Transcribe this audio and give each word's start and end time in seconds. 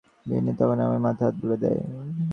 বিনু 0.25 0.51
তখন 0.59 0.77
আমার 0.85 0.99
মাথায় 0.99 1.27
হাত 1.27 1.35
বুলিয়ে 1.41 1.61
দেয়। 1.63 1.81